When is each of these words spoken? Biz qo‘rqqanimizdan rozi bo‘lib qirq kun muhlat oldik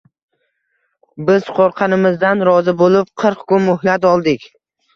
Biz 1.27 1.45
qo‘rqqanimizdan 1.59 2.43
rozi 2.51 2.75
bo‘lib 2.81 3.15
qirq 3.25 3.47
kun 3.55 3.67
muhlat 3.71 4.13
oldik 4.17 4.53